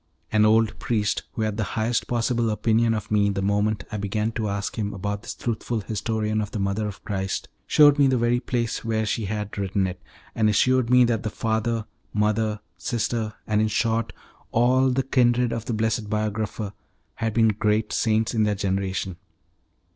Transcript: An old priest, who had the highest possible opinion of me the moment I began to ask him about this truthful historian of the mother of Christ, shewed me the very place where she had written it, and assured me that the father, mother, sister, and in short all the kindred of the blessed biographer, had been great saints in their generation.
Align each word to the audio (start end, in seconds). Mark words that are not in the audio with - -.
An 0.31 0.45
old 0.45 0.79
priest, 0.79 1.21
who 1.33 1.43
had 1.43 1.57
the 1.57 1.63
highest 1.77 2.07
possible 2.07 2.49
opinion 2.49 2.95
of 2.95 3.11
me 3.11 3.29
the 3.29 3.43
moment 3.43 3.83
I 3.91 3.97
began 3.97 4.31
to 4.31 4.49
ask 4.49 4.75
him 4.75 4.95
about 4.95 5.21
this 5.21 5.35
truthful 5.35 5.81
historian 5.81 6.41
of 6.41 6.49
the 6.49 6.57
mother 6.57 6.87
of 6.87 7.03
Christ, 7.05 7.49
shewed 7.67 7.99
me 7.99 8.07
the 8.07 8.17
very 8.17 8.39
place 8.39 8.83
where 8.83 9.05
she 9.05 9.25
had 9.25 9.55
written 9.59 9.85
it, 9.85 10.01
and 10.33 10.49
assured 10.49 10.89
me 10.89 11.03
that 11.03 11.21
the 11.21 11.29
father, 11.29 11.85
mother, 12.13 12.61
sister, 12.79 13.35
and 13.45 13.61
in 13.61 13.67
short 13.67 14.11
all 14.51 14.89
the 14.89 15.03
kindred 15.03 15.53
of 15.53 15.65
the 15.65 15.73
blessed 15.73 16.09
biographer, 16.09 16.73
had 17.17 17.35
been 17.35 17.49
great 17.49 17.93
saints 17.93 18.33
in 18.33 18.41
their 18.41 18.55
generation. 18.55 19.17